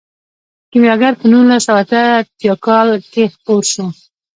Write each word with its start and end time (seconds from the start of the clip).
کیمیاګر 0.71 1.13
په 1.19 1.25
نولس 1.31 1.61
سوه 1.67 1.79
اته 1.85 2.01
اتیا 2.19 2.53
کې 3.11 3.23
خپور 3.33 3.63
شو. 3.71 3.85